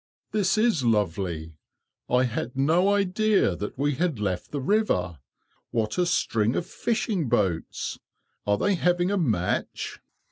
[0.31, 1.53] "This is lovely.
[2.09, 5.19] I had no idea that we had left the river.
[5.69, 7.99] What a string of fishing boats!
[8.47, 9.99] Are they having a match?"